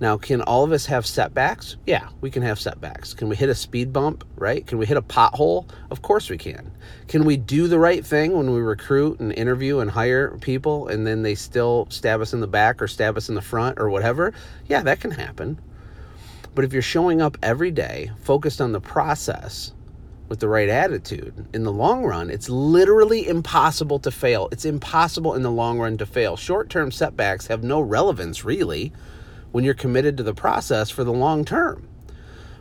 Now, 0.00 0.16
can 0.16 0.42
all 0.42 0.64
of 0.64 0.72
us 0.72 0.86
have 0.86 1.06
setbacks? 1.06 1.76
Yeah, 1.86 2.08
we 2.20 2.28
can 2.28 2.42
have 2.42 2.58
setbacks. 2.58 3.14
Can 3.14 3.28
we 3.28 3.36
hit 3.36 3.48
a 3.48 3.54
speed 3.54 3.92
bump, 3.92 4.24
right? 4.34 4.66
Can 4.66 4.78
we 4.78 4.86
hit 4.86 4.96
a 4.96 5.02
pothole? 5.02 5.68
Of 5.92 6.02
course 6.02 6.28
we 6.28 6.38
can. 6.38 6.72
Can 7.06 7.24
we 7.24 7.36
do 7.36 7.68
the 7.68 7.78
right 7.78 8.04
thing 8.04 8.32
when 8.32 8.52
we 8.52 8.60
recruit 8.60 9.20
and 9.20 9.32
interview 9.32 9.78
and 9.78 9.88
hire 9.88 10.36
people 10.38 10.88
and 10.88 11.06
then 11.06 11.22
they 11.22 11.36
still 11.36 11.86
stab 11.88 12.20
us 12.20 12.32
in 12.32 12.40
the 12.40 12.48
back 12.48 12.82
or 12.82 12.88
stab 12.88 13.16
us 13.16 13.28
in 13.28 13.36
the 13.36 13.42
front 13.42 13.78
or 13.78 13.90
whatever? 13.90 14.32
Yeah, 14.66 14.82
that 14.82 14.98
can 14.98 15.12
happen. 15.12 15.60
But 16.54 16.64
if 16.64 16.72
you're 16.72 16.82
showing 16.82 17.22
up 17.22 17.38
every 17.42 17.70
day 17.70 18.10
focused 18.18 18.60
on 18.60 18.72
the 18.72 18.80
process 18.80 19.72
with 20.28 20.40
the 20.40 20.48
right 20.48 20.68
attitude, 20.68 21.46
in 21.54 21.64
the 21.64 21.72
long 21.72 22.04
run, 22.04 22.30
it's 22.30 22.48
literally 22.48 23.26
impossible 23.26 23.98
to 24.00 24.10
fail. 24.10 24.48
It's 24.52 24.64
impossible 24.64 25.34
in 25.34 25.42
the 25.42 25.50
long 25.50 25.78
run 25.78 25.96
to 25.98 26.06
fail. 26.06 26.36
Short 26.36 26.68
term 26.68 26.90
setbacks 26.90 27.46
have 27.46 27.62
no 27.62 27.80
relevance, 27.80 28.44
really, 28.44 28.92
when 29.52 29.64
you're 29.64 29.74
committed 29.74 30.16
to 30.16 30.22
the 30.22 30.34
process 30.34 30.90
for 30.90 31.04
the 31.04 31.12
long 31.12 31.44
term. 31.44 31.88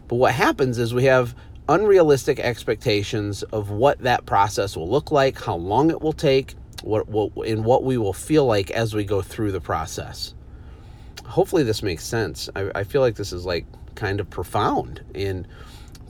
But 0.07 0.15
what 0.15 0.33
happens 0.33 0.77
is 0.77 0.93
we 0.93 1.05
have 1.05 1.35
unrealistic 1.69 2.39
expectations 2.39 3.43
of 3.43 3.69
what 3.69 3.99
that 3.99 4.25
process 4.25 4.75
will 4.75 4.89
look 4.89 5.11
like, 5.11 5.39
how 5.39 5.55
long 5.55 5.89
it 5.89 6.01
will 6.01 6.13
take, 6.13 6.55
what, 6.83 7.07
what 7.07 7.31
and 7.47 7.63
what 7.63 7.83
we 7.83 7.97
will 7.97 8.13
feel 8.13 8.45
like 8.45 8.71
as 8.71 8.93
we 8.93 9.03
go 9.03 9.21
through 9.21 9.51
the 9.51 9.61
process. 9.61 10.33
Hopefully, 11.25 11.63
this 11.63 11.81
makes 11.81 12.05
sense. 12.05 12.49
I, 12.55 12.71
I 12.75 12.83
feel 12.83 13.01
like 13.01 13.15
this 13.15 13.31
is 13.31 13.45
like 13.45 13.65
kind 13.95 14.19
of 14.19 14.29
profound 14.29 15.01
and 15.15 15.47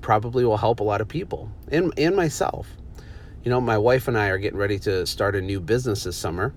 probably 0.01 0.44
will 0.45 0.57
help 0.57 0.80
a 0.80 0.83
lot 0.83 1.01
of 1.01 1.07
people 1.07 1.50
and, 1.69 1.94
and 1.98 2.16
myself. 2.16 2.68
You 3.44 3.50
know, 3.50 3.62
my 3.62 3.78
wife 3.78 4.07
and 4.07 4.18
I 4.18 4.28
are 4.28 4.38
getting 4.38 4.60
ready 4.60 4.80
to 4.80 5.06
start 5.06 5.36
a 5.36 5.42
new 5.42 5.60
business 5.60 6.04
this 6.04 6.18
summer 6.18 6.54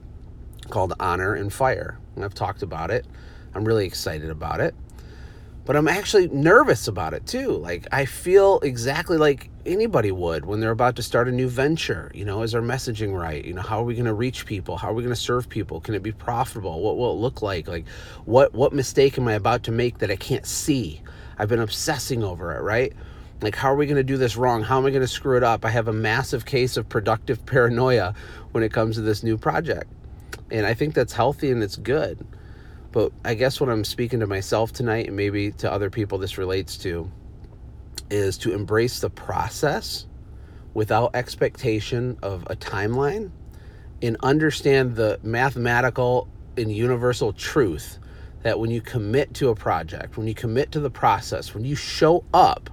called 0.71 0.93
Honor 1.00 1.35
and 1.35 1.53
Fire. 1.53 1.99
And 2.15 2.25
I've 2.25 2.35
talked 2.35 2.62
about 2.62 2.91
it. 2.91 3.06
I'm 3.55 3.65
really 3.65 3.87
excited 3.87 4.31
about 4.31 4.61
it. 4.61 4.75
But 5.65 5.76
I'm 5.76 5.88
actually 5.88 6.29
nervous 6.29 6.88
about 6.88 7.15
it 7.15 7.27
too. 7.27 7.53
Like, 7.53 7.87
I 7.91 8.05
feel 8.05 8.61
exactly 8.61 9.17
like 9.17 9.49
anybody 9.65 10.12
would 10.12 10.44
when 10.44 10.61
they're 10.61 10.70
about 10.70 10.97
to 10.97 11.03
start 11.03 11.27
a 11.27 11.32
new 11.32 11.49
venture. 11.49 12.11
You 12.15 12.27
know, 12.27 12.43
is 12.43 12.55
our 12.55 12.61
messaging 12.61 13.19
right? 13.19 13.43
You 13.43 13.55
know, 13.55 13.62
how 13.62 13.81
are 13.81 13.85
we 13.85 13.94
going 13.94 14.05
to 14.05 14.12
reach 14.12 14.44
people? 14.44 14.77
How 14.77 14.91
are 14.91 14.93
we 14.93 15.03
going 15.03 15.15
to 15.15 15.20
serve 15.20 15.49
people? 15.49 15.81
Can 15.81 15.94
it 15.94 16.03
be 16.03 16.12
profitable? 16.12 16.82
What 16.82 16.99
will 16.99 17.12
it 17.12 17.17
look 17.17 17.41
like? 17.41 17.67
Like, 17.67 17.88
what, 18.27 18.53
what 18.53 18.75
mistake 18.75 19.17
am 19.17 19.27
I 19.27 19.32
about 19.32 19.62
to 19.62 19.73
make 19.73 19.99
that 19.99 20.11
I 20.11 20.17
can't 20.17 20.44
see? 20.44 21.00
I've 21.38 21.48
been 21.48 21.60
obsessing 21.60 22.22
over 22.22 22.56
it, 22.56 22.62
right? 22.62 22.92
Like, 23.40 23.56
how 23.56 23.72
are 23.72 23.76
we 23.76 23.86
going 23.86 23.96
to 23.96 24.04
do 24.04 24.16
this 24.16 24.36
wrong? 24.36 24.62
How 24.62 24.78
am 24.78 24.86
I 24.86 24.90
going 24.90 25.02
to 25.02 25.08
screw 25.08 25.36
it 25.36 25.42
up? 25.42 25.64
I 25.64 25.70
have 25.70 25.88
a 25.88 25.92
massive 25.92 26.44
case 26.44 26.76
of 26.76 26.88
productive 26.88 27.44
paranoia 27.46 28.14
when 28.52 28.64
it 28.64 28.72
comes 28.72 28.96
to 28.96 29.02
this 29.02 29.22
new 29.22 29.36
project. 29.36 29.90
And 30.50 30.66
I 30.66 30.75
think 30.75 30.94
that's 30.94 31.12
healthy 31.12 31.50
and 31.50 31.62
it's 31.62 31.76
good. 31.76 32.26
But 32.92 33.12
I 33.24 33.34
guess 33.34 33.60
what 33.60 33.69
I'm 33.69 33.84
speaking 33.84 34.20
to 34.20 34.26
myself 34.26 34.72
tonight, 34.72 35.08
and 35.08 35.17
maybe 35.17 35.50
to 35.53 35.70
other 35.70 35.91
people 35.91 36.17
this 36.17 36.38
relates 36.38 36.76
to, 36.79 37.10
is 38.08 38.38
to 38.38 38.55
embrace 38.55 39.00
the 39.00 39.10
process 39.10 40.06
without 40.74 41.14
expectation 41.14 42.17
of 42.22 42.44
a 42.48 42.56
timeline 42.56 43.31
and 44.00 44.17
understand 44.22 44.96
the 44.96 45.19
mathematical 45.22 46.29
and 46.56 46.70
universal 46.70 47.32
truth 47.32 47.98
that 48.44 48.60
when 48.60 48.70
you 48.70 48.82
commit 48.82 49.32
to 49.32 49.48
a 49.48 49.55
project, 49.55 50.19
when 50.19 50.29
you 50.29 50.34
commit 50.34 50.70
to 50.72 50.79
the 50.79 50.91
process, 50.91 51.55
when 51.55 51.65
you 51.65 51.74
show 51.74 52.24
up, 52.34 52.69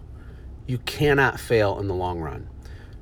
you 0.68 0.78
cannot 0.80 1.40
fail 1.40 1.80
in 1.80 1.88
the 1.88 1.96
long 1.96 2.20
run. 2.20 2.50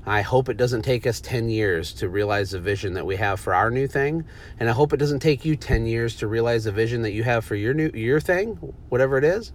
I 0.05 0.21
hope 0.21 0.49
it 0.49 0.57
doesn't 0.57 0.83
take 0.83 1.07
us 1.07 1.19
10 1.19 1.49
years 1.49 1.93
to 1.95 2.07
realize 2.07 2.51
the 2.51 2.59
vision 2.59 2.93
that 2.93 3.07
we 3.07 3.15
have 3.15 3.39
for 3.39 3.55
our 3.55 3.71
new 3.71 3.87
thing. 3.87 4.23
And 4.59 4.69
I 4.69 4.73
hope 4.73 4.93
it 4.93 4.97
doesn't 4.97 5.19
take 5.19 5.45
you 5.45 5.55
10 5.55 5.87
years 5.87 6.15
to 6.17 6.27
realize 6.27 6.65
the 6.65 6.71
vision 6.71 7.01
that 7.01 7.11
you 7.11 7.23
have 7.23 7.43
for 7.43 7.55
your 7.55 7.73
new 7.73 7.89
your 7.93 8.19
thing, 8.19 8.55
whatever 8.89 9.17
it 9.17 9.23
is. 9.23 9.51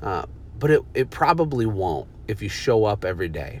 Uh, 0.00 0.26
but 0.58 0.70
it, 0.70 0.82
it 0.94 1.10
probably 1.10 1.66
won't 1.66 2.08
if 2.28 2.42
you 2.42 2.48
show 2.48 2.84
up 2.84 3.04
every 3.04 3.28
day. 3.28 3.60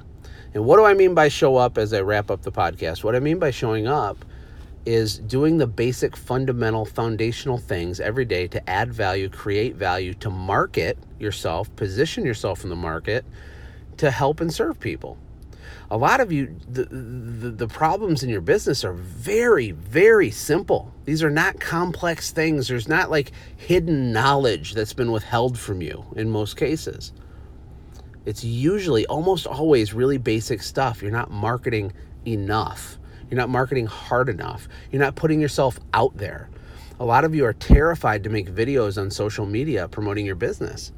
And 0.54 0.64
what 0.64 0.76
do 0.76 0.84
I 0.84 0.94
mean 0.94 1.12
by 1.12 1.26
show 1.26 1.56
up 1.56 1.76
as 1.76 1.92
I 1.92 2.02
wrap 2.02 2.30
up 2.30 2.42
the 2.42 2.52
podcast? 2.52 3.02
What 3.02 3.16
I 3.16 3.20
mean 3.20 3.40
by 3.40 3.50
showing 3.50 3.88
up 3.88 4.24
is 4.86 5.18
doing 5.18 5.58
the 5.58 5.66
basic, 5.66 6.16
fundamental, 6.16 6.84
foundational 6.84 7.58
things 7.58 8.00
every 8.00 8.24
day 8.24 8.46
to 8.48 8.70
add 8.70 8.92
value, 8.92 9.28
create 9.28 9.76
value, 9.76 10.14
to 10.14 10.30
market 10.30 10.98
yourself, 11.18 11.74
position 11.76 12.24
yourself 12.24 12.64
in 12.64 12.70
the 12.70 12.76
market 12.76 13.24
to 13.96 14.10
help 14.10 14.40
and 14.40 14.52
serve 14.52 14.78
people. 14.78 15.16
A 15.90 15.96
lot 15.96 16.20
of 16.20 16.32
you, 16.32 16.56
the, 16.68 16.84
the, 16.84 17.50
the, 17.50 17.68
problems 17.68 18.22
in 18.22 18.28
your 18.28 18.40
business 18.40 18.84
are 18.84 18.92
very, 18.92 19.70
very 19.70 20.30
simple. 20.30 20.92
These 21.04 21.22
are 21.22 21.30
not 21.30 21.60
complex 21.60 22.30
things. 22.32 22.68
There's 22.68 22.88
not 22.88 23.10
like 23.10 23.32
hidden 23.56 24.12
knowledge 24.12 24.74
that's 24.74 24.92
been 24.92 25.12
withheld 25.12 25.58
from 25.58 25.82
you 25.82 26.04
in 26.16 26.30
most 26.30 26.56
cases. 26.56 27.12
It's 28.24 28.42
usually 28.42 29.06
almost 29.06 29.46
always 29.46 29.92
really 29.92 30.18
basic 30.18 30.62
stuff. 30.62 31.02
You're 31.02 31.12
not 31.12 31.30
marketing 31.30 31.92
enough 32.26 32.98
you're 33.30 33.38
not 33.38 33.48
marketing 33.48 33.86
hard 33.86 34.28
enough. 34.28 34.68
You're 34.90 35.02
not 35.02 35.16
putting 35.16 35.40
yourself 35.40 35.78
out 35.92 36.16
there. 36.16 36.48
A 37.00 37.04
lot 37.04 37.24
of 37.24 37.34
you 37.34 37.44
are 37.44 37.52
terrified 37.52 38.22
to 38.24 38.30
make 38.30 38.48
videos 38.50 39.00
on 39.00 39.10
social 39.10 39.46
media 39.46 39.88
promoting 39.88 40.26
your 40.26 40.36
business. 40.36 40.92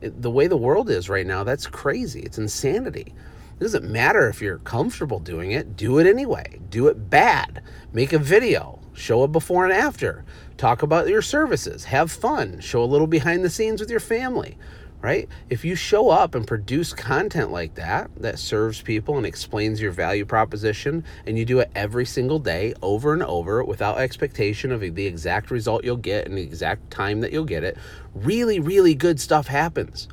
the 0.00 0.30
way 0.30 0.46
the 0.46 0.56
world 0.56 0.90
is 0.90 1.08
right 1.08 1.26
now, 1.26 1.44
that's 1.44 1.66
crazy. 1.66 2.20
It's 2.20 2.38
insanity. 2.38 3.14
It 3.58 3.62
doesn't 3.62 3.84
matter 3.90 4.28
if 4.28 4.42
you're 4.42 4.58
comfortable 4.58 5.18
doing 5.18 5.52
it, 5.52 5.76
do 5.76 5.98
it 5.98 6.06
anyway. 6.06 6.60
Do 6.68 6.88
it 6.88 7.08
bad. 7.10 7.62
Make 7.92 8.12
a 8.12 8.18
video. 8.18 8.80
show 8.96 9.22
a 9.22 9.28
before 9.28 9.64
and 9.64 9.72
after, 9.72 10.24
talk 10.56 10.82
about 10.82 11.08
your 11.08 11.22
services, 11.22 11.84
have 11.84 12.10
fun, 12.10 12.60
show 12.60 12.82
a 12.82 12.84
little 12.84 13.06
behind 13.06 13.44
the 13.44 13.50
scenes 13.50 13.80
with 13.80 13.90
your 13.90 14.00
family, 14.00 14.56
right? 15.00 15.28
If 15.50 15.64
you 15.64 15.74
show 15.74 16.10
up 16.10 16.34
and 16.34 16.46
produce 16.46 16.92
content 16.92 17.50
like 17.50 17.74
that, 17.74 18.10
that 18.16 18.38
serves 18.38 18.82
people 18.82 19.16
and 19.16 19.26
explains 19.26 19.80
your 19.80 19.92
value 19.92 20.24
proposition, 20.24 21.04
and 21.26 21.38
you 21.38 21.44
do 21.44 21.60
it 21.60 21.70
every 21.74 22.06
single 22.06 22.38
day 22.38 22.74
over 22.82 23.12
and 23.12 23.22
over 23.22 23.62
without 23.64 23.98
expectation 23.98 24.72
of 24.72 24.80
the 24.80 25.06
exact 25.06 25.50
result 25.50 25.84
you'll 25.84 25.96
get 25.96 26.26
and 26.26 26.36
the 26.36 26.42
exact 26.42 26.90
time 26.90 27.20
that 27.20 27.32
you'll 27.32 27.44
get 27.44 27.64
it, 27.64 27.76
really, 28.14 28.58
really 28.58 28.94
good 28.94 29.20
stuff 29.20 29.46
happens. 29.46 30.08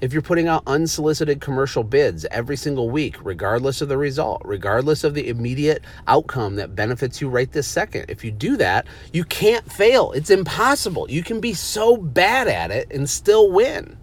If 0.00 0.12
you're 0.12 0.22
putting 0.22 0.46
out 0.46 0.62
unsolicited 0.66 1.40
commercial 1.40 1.82
bids 1.82 2.26
every 2.30 2.56
single 2.56 2.90
week, 2.90 3.16
regardless 3.24 3.80
of 3.80 3.88
the 3.88 3.96
result, 3.96 4.42
regardless 4.44 5.04
of 5.04 5.14
the 5.14 5.28
immediate 5.28 5.82
outcome 6.06 6.56
that 6.56 6.76
benefits 6.76 7.20
you 7.20 7.30
right 7.30 7.50
this 7.50 7.66
second, 7.66 8.04
if 8.08 8.22
you 8.22 8.30
do 8.30 8.58
that, 8.58 8.86
you 9.12 9.24
can't 9.24 9.70
fail. 9.72 10.12
It's 10.12 10.30
impossible. 10.30 11.10
You 11.10 11.22
can 11.22 11.40
be 11.40 11.54
so 11.54 11.96
bad 11.96 12.46
at 12.46 12.70
it 12.70 12.88
and 12.90 13.08
still 13.08 13.50
win. 13.50 13.96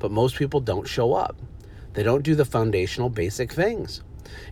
But 0.00 0.10
most 0.10 0.34
people 0.34 0.58
don't 0.58 0.88
show 0.88 1.14
up, 1.14 1.36
they 1.92 2.02
don't 2.02 2.22
do 2.22 2.34
the 2.34 2.44
foundational 2.44 3.08
basic 3.08 3.52
things. 3.52 4.02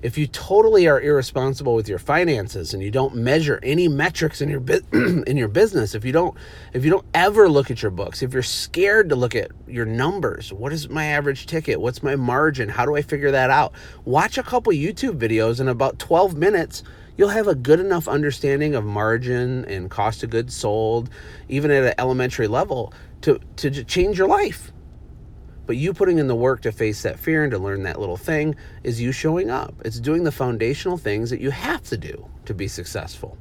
If 0.03 0.17
you 0.19 0.27
totally 0.27 0.87
are 0.87 1.01
irresponsible 1.01 1.75
with 1.75 1.89
your 1.89 1.99
finances 1.99 2.75
and 2.75 2.83
you 2.83 2.91
don't 2.91 3.15
measure 3.15 3.61
any 3.63 3.89
metrics 3.89 4.41
in 4.41 4.49
your 4.49 4.61
in 4.93 5.37
your 5.37 5.49
business 5.49 5.95
if 5.95 6.05
you 6.05 6.13
don't 6.13 6.37
if 6.73 6.85
you 6.85 6.91
don't 6.91 7.07
ever 7.15 7.49
look 7.49 7.71
at 7.71 7.83
your 7.83 7.91
books 7.91 8.23
if 8.23 8.33
you're 8.33 8.43
scared 8.43 9.09
to 9.09 9.17
look 9.17 9.35
at 9.35 9.51
your 9.67 9.87
numbers 9.87 10.53
what 10.53 10.73
is 10.73 10.89
my 10.89 11.05
average 11.05 11.47
ticket? 11.47 11.81
What's 11.81 12.03
my 12.03 12.17
margin? 12.17 12.69
How 12.69 12.85
do 12.85 12.97
i 12.97 13.03
figure 13.03 13.31
that 13.31 13.51
out? 13.51 13.73
Watch 14.05 14.39
a 14.39 14.43
couple 14.43 14.73
youtube 14.73 15.19
videos 15.19 15.61
in 15.61 15.69
about 15.69 15.99
12 15.99 16.37
minutes. 16.37 16.83
You'll 17.17 17.31
have 17.31 17.49
a 17.49 17.55
good 17.55 17.81
enough 17.81 18.07
understanding 18.07 18.77
of 18.77 18.85
margin 18.85 19.65
and 19.65 19.91
cost 19.91 20.23
of 20.23 20.31
goods 20.31 20.55
sold 20.55 21.11
even 21.49 21.71
at 21.71 21.85
an 21.85 21.95
elementary 21.99 22.47
level 22.47 22.93
to 23.23 23.41
to 23.57 23.85
change 23.85 24.19
your 24.19 24.29
life 24.29 24.73
but 25.69 25.77
you 25.77 25.93
putting 25.93 26.17
in 26.17 26.29
the 26.29 26.35
work 26.35 26.63
to 26.63 26.73
face 26.73 27.03
that 27.03 27.19
fear 27.19 27.45
and 27.45 27.51
to 27.51 27.59
learn 27.59 27.83
that 27.83 28.01
little 28.01 28.17
thing 28.17 28.57
is 28.85 29.03
you 29.03 29.13
showing 29.13 29.51
up. 29.51 29.75
It's 29.85 30.01
doing 30.01 30.25
the 30.25 30.33
foundational 30.33 30.97
things 30.97 31.29
that 31.29 31.43
you 31.43 31.51
have 31.51 31.83
to 31.91 31.99
do 31.99 32.27
to 32.47 32.55
be 32.55 32.67
successful. 32.69 33.37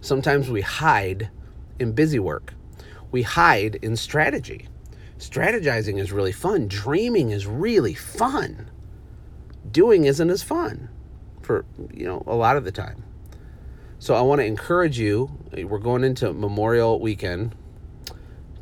Sometimes 0.00 0.48
we 0.48 0.60
hide 0.60 1.28
in 1.80 1.90
busy 1.90 2.20
work, 2.20 2.54
we 3.10 3.22
hide 3.22 3.74
in 3.82 3.96
strategy. 3.96 4.68
Strategizing 5.18 5.98
is 5.98 6.12
really 6.12 6.30
fun, 6.30 6.68
dreaming 6.68 7.30
is 7.30 7.44
really 7.44 7.94
fun. 7.94 8.70
Doing 9.68 10.04
isn't 10.04 10.30
as 10.30 10.44
fun 10.44 10.88
for, 11.42 11.64
you 11.92 12.06
know, 12.06 12.22
a 12.28 12.36
lot 12.36 12.56
of 12.56 12.62
the 12.62 12.70
time. 12.70 13.02
So 13.98 14.14
I 14.14 14.20
want 14.20 14.42
to 14.42 14.44
encourage 14.44 14.96
you, 14.96 15.36
we're 15.52 15.78
going 15.80 16.04
into 16.04 16.32
Memorial 16.32 17.00
weekend 17.00 17.56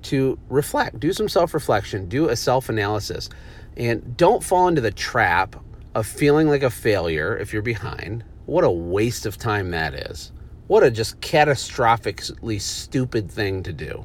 to 0.04 0.38
reflect, 0.48 1.00
do 1.00 1.12
some 1.12 1.28
self 1.28 1.54
reflection, 1.54 2.08
do 2.08 2.28
a 2.28 2.36
self 2.36 2.68
analysis, 2.68 3.28
and 3.76 4.16
don't 4.16 4.44
fall 4.44 4.68
into 4.68 4.80
the 4.80 4.90
trap 4.90 5.56
of 5.94 6.06
feeling 6.06 6.48
like 6.48 6.62
a 6.62 6.70
failure 6.70 7.36
if 7.36 7.52
you're 7.52 7.62
behind. 7.62 8.24
What 8.46 8.64
a 8.64 8.70
waste 8.70 9.26
of 9.26 9.38
time 9.38 9.70
that 9.70 9.94
is. 9.94 10.32
What 10.66 10.82
a 10.82 10.90
just 10.90 11.20
catastrophically 11.20 12.60
stupid 12.60 13.30
thing 13.30 13.62
to 13.64 13.72
do. 13.72 14.04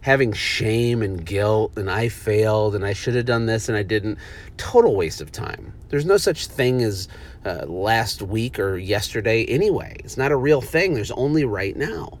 Having 0.00 0.32
shame 0.32 1.02
and 1.02 1.24
guilt, 1.24 1.76
and 1.76 1.90
I 1.90 2.08
failed, 2.08 2.74
and 2.74 2.84
I 2.84 2.92
should 2.92 3.14
have 3.14 3.26
done 3.26 3.46
this, 3.46 3.68
and 3.68 3.76
I 3.76 3.82
didn't. 3.82 4.18
Total 4.56 4.94
waste 4.94 5.20
of 5.20 5.32
time. 5.32 5.74
There's 5.88 6.04
no 6.06 6.16
such 6.16 6.46
thing 6.46 6.82
as 6.82 7.08
uh, 7.44 7.66
last 7.66 8.22
week 8.22 8.58
or 8.58 8.78
yesterday 8.78 9.44
anyway. 9.46 9.96
It's 10.04 10.16
not 10.16 10.32
a 10.32 10.36
real 10.36 10.60
thing. 10.60 10.94
There's 10.94 11.10
only 11.10 11.44
right 11.44 11.76
now. 11.76 12.18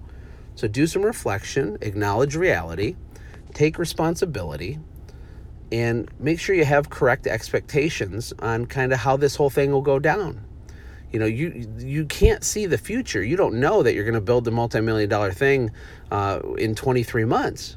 So 0.58 0.66
do 0.66 0.88
some 0.88 1.02
reflection, 1.02 1.78
acknowledge 1.82 2.34
reality, 2.34 2.96
take 3.54 3.78
responsibility 3.78 4.78
and 5.70 6.08
make 6.18 6.40
sure 6.40 6.54
you 6.54 6.64
have 6.64 6.90
correct 6.90 7.26
expectations 7.26 8.32
on 8.38 8.66
kind 8.66 8.92
of 8.92 8.98
how 8.98 9.16
this 9.16 9.36
whole 9.36 9.50
thing 9.50 9.70
will 9.70 9.82
go 9.82 9.98
down. 9.98 10.44
You 11.12 11.18
know, 11.18 11.26
you 11.26 11.66
you 11.78 12.04
can't 12.04 12.44
see 12.44 12.66
the 12.66 12.78
future. 12.78 13.22
You 13.22 13.36
don't 13.36 13.54
know 13.54 13.82
that 13.82 13.94
you're 13.94 14.04
going 14.04 14.14
to 14.14 14.20
build 14.20 14.44
the 14.44 14.50
multi-million 14.50 15.08
dollar 15.08 15.32
thing 15.32 15.70
uh, 16.10 16.40
in 16.58 16.74
23 16.74 17.24
months. 17.24 17.76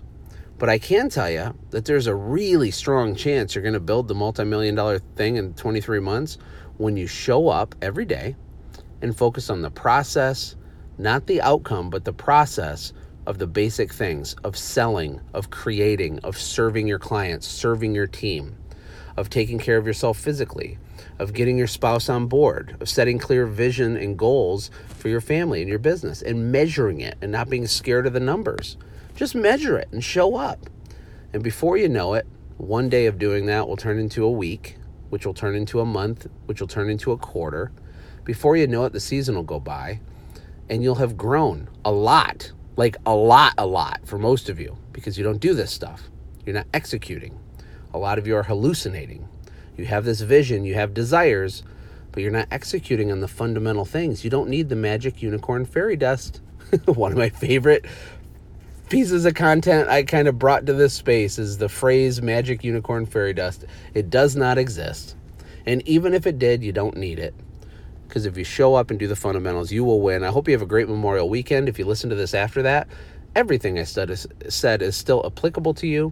But 0.57 0.69
I 0.69 0.77
can 0.77 1.09
tell 1.09 1.29
you 1.29 1.57
that 1.71 1.85
there's 1.85 2.07
a 2.07 2.13
really 2.13 2.71
strong 2.71 3.15
chance 3.15 3.55
you're 3.55 3.63
going 3.63 3.73
to 3.73 3.79
build 3.79 4.07
the 4.07 4.15
multi-million 4.15 4.75
dollar 4.75 4.99
thing 4.99 5.37
in 5.37 5.53
23 5.53 5.99
months 5.99 6.37
when 6.77 6.97
you 6.97 7.07
show 7.07 7.47
up 7.47 7.73
every 7.81 8.05
day 8.05 8.35
and 9.01 9.17
focus 9.17 9.49
on 9.49 9.61
the 9.61 9.71
process, 9.71 10.55
not 10.97 11.25
the 11.25 11.41
outcome, 11.41 11.89
but 11.89 12.05
the 12.05 12.13
process 12.13 12.93
of 13.31 13.37
the 13.37 13.47
basic 13.47 13.93
things 13.93 14.35
of 14.43 14.57
selling, 14.57 15.21
of 15.33 15.49
creating, 15.49 16.19
of 16.19 16.37
serving 16.37 16.85
your 16.85 16.99
clients, 16.99 17.47
serving 17.47 17.95
your 17.95 18.05
team, 18.05 18.57
of 19.15 19.29
taking 19.29 19.57
care 19.57 19.77
of 19.77 19.87
yourself 19.87 20.19
physically, 20.19 20.77
of 21.17 21.31
getting 21.31 21.57
your 21.57 21.65
spouse 21.65 22.09
on 22.09 22.27
board, 22.27 22.75
of 22.81 22.89
setting 22.89 23.17
clear 23.17 23.45
vision 23.45 23.95
and 23.95 24.19
goals 24.19 24.69
for 24.89 25.07
your 25.07 25.21
family 25.21 25.61
and 25.61 25.69
your 25.69 25.79
business, 25.79 26.21
and 26.21 26.51
measuring 26.51 26.99
it 26.99 27.17
and 27.21 27.31
not 27.31 27.49
being 27.49 27.65
scared 27.65 28.05
of 28.05 28.11
the 28.11 28.19
numbers. 28.19 28.75
Just 29.15 29.33
measure 29.33 29.77
it 29.77 29.87
and 29.93 30.03
show 30.03 30.35
up. 30.35 30.69
And 31.31 31.41
before 31.41 31.77
you 31.77 31.87
know 31.87 32.15
it, 32.15 32.27
one 32.57 32.89
day 32.89 33.05
of 33.05 33.17
doing 33.17 33.45
that 33.45 33.65
will 33.65 33.77
turn 33.77 33.97
into 33.97 34.25
a 34.25 34.31
week, 34.31 34.75
which 35.09 35.25
will 35.25 35.33
turn 35.33 35.55
into 35.55 35.79
a 35.79 35.85
month, 35.85 36.27
which 36.47 36.59
will 36.59 36.67
turn 36.67 36.89
into 36.89 37.13
a 37.13 37.17
quarter. 37.17 37.71
Before 38.25 38.57
you 38.57 38.67
know 38.67 38.83
it, 38.83 38.91
the 38.91 38.99
season 38.99 39.35
will 39.35 39.43
go 39.43 39.61
by 39.61 40.01
and 40.69 40.83
you'll 40.83 40.95
have 40.95 41.15
grown 41.15 41.69
a 41.85 41.93
lot 41.93 42.51
like 42.75 42.97
a 43.05 43.15
lot, 43.15 43.53
a 43.57 43.65
lot 43.65 44.01
for 44.05 44.17
most 44.17 44.49
of 44.49 44.59
you 44.59 44.77
because 44.93 45.17
you 45.17 45.23
don't 45.23 45.39
do 45.39 45.53
this 45.53 45.71
stuff. 45.71 46.09
You're 46.45 46.55
not 46.55 46.67
executing. 46.73 47.39
A 47.93 47.97
lot 47.97 48.17
of 48.17 48.27
you 48.27 48.35
are 48.35 48.43
hallucinating. 48.43 49.27
You 49.77 49.85
have 49.85 50.05
this 50.05 50.21
vision, 50.21 50.65
you 50.65 50.75
have 50.75 50.93
desires, 50.93 51.63
but 52.11 52.23
you're 52.23 52.31
not 52.31 52.47
executing 52.51 53.11
on 53.11 53.19
the 53.19 53.27
fundamental 53.27 53.85
things. 53.85 54.23
You 54.23 54.29
don't 54.29 54.49
need 54.49 54.69
the 54.69 54.75
magic 54.75 55.21
unicorn 55.21 55.65
fairy 55.65 55.95
dust. 55.95 56.41
One 56.85 57.11
of 57.11 57.17
my 57.17 57.29
favorite 57.29 57.85
pieces 58.89 59.25
of 59.25 59.33
content 59.33 59.89
I 59.89 60.03
kind 60.03 60.27
of 60.27 60.37
brought 60.37 60.65
to 60.65 60.73
this 60.73 60.93
space 60.93 61.39
is 61.39 61.57
the 61.57 61.69
phrase 61.69 62.21
magic 62.21 62.63
unicorn 62.63 63.05
fairy 63.05 63.33
dust. 63.33 63.65
It 63.93 64.09
does 64.09 64.35
not 64.35 64.57
exist. 64.57 65.15
And 65.65 65.87
even 65.87 66.13
if 66.13 66.25
it 66.25 66.39
did, 66.39 66.63
you 66.63 66.71
don't 66.71 66.97
need 66.97 67.19
it 67.19 67.33
because 68.11 68.25
if 68.25 68.37
you 68.37 68.43
show 68.43 68.75
up 68.75 68.89
and 68.91 68.99
do 68.99 69.07
the 69.07 69.15
fundamentals, 69.15 69.71
you 69.71 69.85
will 69.85 70.01
win. 70.01 70.21
I 70.25 70.27
hope 70.27 70.49
you 70.49 70.53
have 70.53 70.61
a 70.61 70.65
great 70.65 70.89
Memorial 70.89 71.29
weekend. 71.29 71.69
If 71.69 71.79
you 71.79 71.85
listen 71.85 72.09
to 72.09 72.15
this 72.15 72.33
after 72.33 72.61
that, 72.63 72.89
everything 73.37 73.79
I 73.79 73.83
said 73.83 74.09
is, 74.09 74.27
said 74.49 74.81
is 74.81 74.97
still 74.97 75.25
applicable 75.25 75.73
to 75.75 75.87
you. 75.87 76.11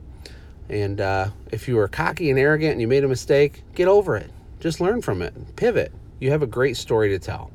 And 0.70 1.02
uh, 1.02 1.32
if 1.52 1.68
you 1.68 1.76
were 1.76 1.90
cocky 1.90 2.30
and 2.30 2.40
arrogant 2.40 2.72
and 2.72 2.80
you 2.80 2.88
made 2.88 3.04
a 3.04 3.10
mistake, 3.10 3.64
get 3.76 3.90
over 3.90 4.16
it. 4.16 4.32
Just 4.62 4.80
learn 4.80 5.02
from 5.02 5.22
it. 5.22 5.58
Pivot. 5.58 5.92
You 6.22 6.32
have 6.32 6.42
a 6.42 6.48
great 6.48 6.78
story 6.78 7.10
to 7.10 7.20
tell. 7.20 7.52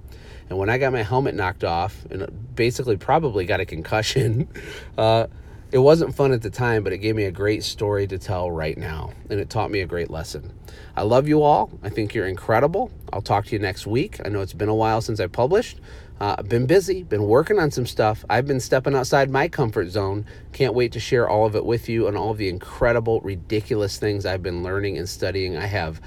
And 0.51 0.59
when 0.59 0.69
I 0.69 0.77
got 0.77 0.93
my 0.93 1.03
helmet 1.03 1.35
knocked 1.35 1.65
off 1.65 2.05
and 2.11 2.55
basically 2.55 2.99
probably 2.99 3.47
got 3.47 3.61
a 3.61 3.65
concussion, 3.65 4.47
uh, 4.99 5.27
it 5.75 5.79
wasn't 5.79 6.15
fun 6.15 6.31
at 6.31 6.41
the 6.41 6.51
time, 6.51 6.85
but 6.85 6.93
it 6.93 6.99
gave 6.99 7.17
me 7.17 7.25
a 7.25 7.33
great 7.33 7.65
story 7.65 8.07
to 8.07 8.17
tell 8.17 8.49
right 8.49 8.79
now. 8.79 9.11
And 9.29 9.41
it 9.41 9.51
taught 9.51 9.73
me 9.73 9.81
a 9.81 9.87
great 9.87 10.09
lesson. 10.09 10.53
I 10.97 11.03
love 11.03 11.27
you 11.27 11.43
all. 11.43 11.69
I 11.83 11.89
think 11.89 12.15
you're 12.15 12.29
incredible. 12.29 12.93
I'll 13.13 13.21
talk 13.21 13.47
to 13.47 13.53
you 13.53 13.59
next 13.59 13.85
week. 13.85 14.21
I 14.25 14.29
know 14.29 14.41
it's 14.41 14.53
been 14.53 14.69
a 14.69 14.75
while 14.75 15.01
since 15.01 15.19
I 15.19 15.27
published. 15.27 15.81
Uh, 16.21 16.37
I've 16.39 16.49
been 16.49 16.67
busy, 16.67 17.03
been 17.03 17.25
working 17.25 17.59
on 17.59 17.73
some 17.73 17.87
stuff. 17.87 18.25
I've 18.31 18.47
been 18.47 18.61
stepping 18.61 18.95
outside 18.95 19.31
my 19.31 19.49
comfort 19.49 19.89
zone. 19.89 20.27
Can't 20.53 20.75
wait 20.75 20.93
to 20.93 21.01
share 21.01 21.29
all 21.29 21.45
of 21.45 21.57
it 21.57 21.65
with 21.65 21.89
you 21.89 22.07
and 22.07 22.17
all 22.17 22.31
of 22.31 22.39
the 22.39 22.49
incredible, 22.49 23.21
ridiculous 23.23 23.99
things 23.99 24.25
I've 24.25 24.45
been 24.45 24.63
learning 24.63 24.97
and 24.97 25.09
studying. 25.09 25.57
I 25.57 25.67
have 25.67 26.01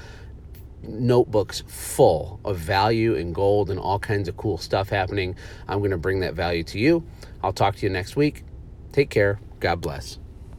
notebooks 0.81 1.61
full 1.67 2.39
of 2.45 2.55
value 2.57 3.17
and 3.17 3.35
gold 3.35 3.69
and 3.69 3.81
all 3.81 3.99
kinds 3.99 4.29
of 4.29 4.37
cool 4.37 4.57
stuff 4.57 4.87
happening. 4.87 5.35
I'm 5.67 5.79
going 5.79 5.91
to 5.91 5.97
bring 5.97 6.21
that 6.21 6.35
value 6.35 6.63
to 6.63 6.79
you. 6.79 7.03
I'll 7.43 7.51
talk 7.51 7.75
to 7.75 7.85
you 7.85 7.89
next 7.89 8.15
week. 8.15 8.45
Take 8.93 9.09
care. 9.09 9.41
God 9.59 9.81
bless. 9.81 10.19